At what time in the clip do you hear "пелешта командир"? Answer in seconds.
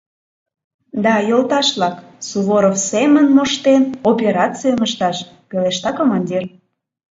5.49-6.43